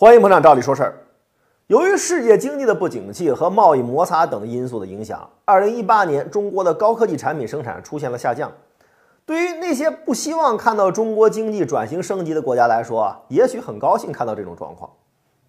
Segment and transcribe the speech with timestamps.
[0.00, 0.94] 欢迎捧场，照理说事儿。
[1.66, 8.50] 由于世界经济的不景气和贸易摩擦等因素的影响，二零一八年中国的高科技产品生产出现了下降。
[9.26, 14.90] 对于那些不希望看到中国经济转型升级的国家来说，也许很高兴看到这种状况。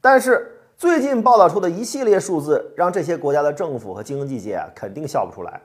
[0.01, 5.61] 但是最近报道出的一系列数字，让这些国家的政府和经济界啊肯定笑不出来。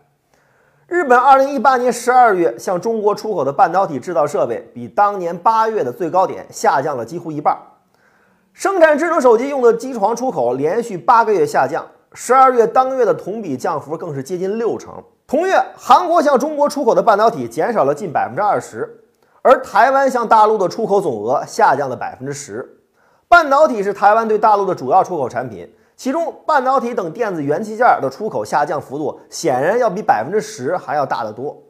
[0.86, 7.58] 日本二零一八年十二月向中国出口的半导体制造设备，比当年八月的最高点下降了几乎一半。
[8.56, 14.94] 生产智能手机用的机床出口连续八个月下降，十二月当月的同比降幅更是接近六成。
[15.26, 19.04] 同月，韩国向中国出口的半导体减少了近百分之二十，
[19.42, 22.66] 而台湾向大陆的出口总额下降了百分之十。
[23.28, 31.62] 半导体是台湾对大陆的主要出口产品，其中半导体等电子元器件的出口下降幅度显然要比百分之十还要大得多。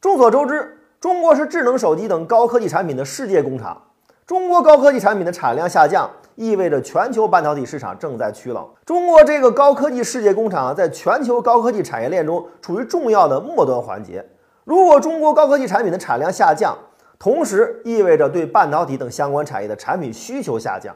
[0.00, 3.80] 众所周知，中国是智能手机等高科技产品的世界工厂。
[4.28, 8.68] 中国高科技产品的产量下降，意味着全球半导体市场正在趋冷。
[8.84, 14.22] 中国这个高科技世界工厂，在全球高科技产业链中处于重要的末端环节。
[14.64, 16.76] 如果中国高科技产品的产量下降，
[17.18, 20.94] 同时意味着对半导体等相关产业的产品需求下降，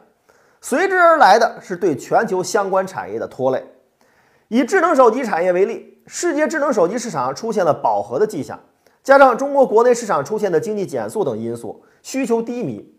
[0.61, 3.65] 随之而来的是对全球相关产业的拖累。
[4.49, 8.61] 以智能手机产业为例，世界智能手机市场出现了饱和的迹象，
[9.03, 12.95] 加上中国国内市场出现的经济减速等因素，需求低迷。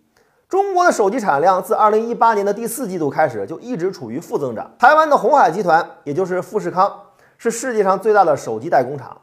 [0.54, 4.72] 中国的手机产量自二零一八年的第四季度开始就一直处于负增长。
[4.78, 6.94] 台湾的鸿海集团，也就是富士康，
[7.40, 9.20] 是世界上最大的手机代工厂，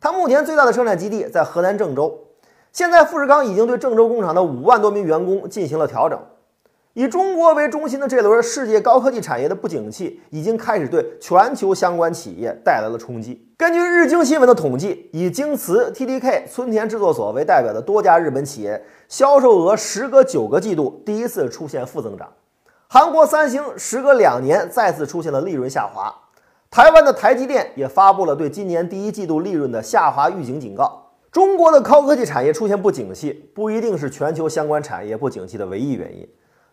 [0.00, 2.18] 它目前最大的生产基地在河南郑州。
[2.72, 6.18] 现在富士康已经对郑州工厂的五万多名员工进行了调整。
[6.94, 13.49] 以中国为中心的这轮世界高科技产业的不景气，已经开始对全球相关企业带来了冲击。
[13.60, 22.26] 根据日经新闻的统计，以京瓷、TDK、村田制作所为代表的多家日本企业销售额时隔九个季度第一次出现负增长。
[22.88, 26.10] 韩国三星时隔两年再次出现了利润下滑。
[26.70, 31.10] 台湾的台积电也发布了对今年第一季度利润的下滑预警警告。
[31.30, 36.26] 中国的高科技产业出现不景气，不一定是全球相关产业不景气的唯一原因。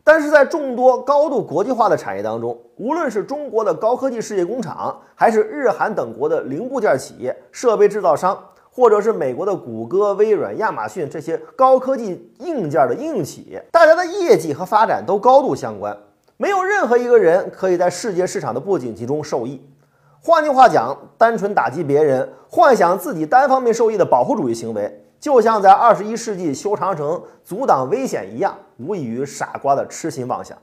[0.08, 8.42] 但是在众多高度国际化的产业当中，无论是中国的高科技世界工厂，还是日韩等国的零部件企业、设备制造商，
[8.72, 15.98] 或者是美国的谷歌、微软、亚马逊这些高科技硬件的应用企业，大家的业绩和发展都高度相关。
[16.38, 19.62] 没有任何一个人可以在世界市场的不景气中受益。
[20.22, 25.04] 换句话讲，单纯打击别人，幻想自己单方面受益的保护主义行为。
[25.20, 30.58] 就像在二十一世纪修长城阻挡危险一样，无异于傻瓜的痴心妄想。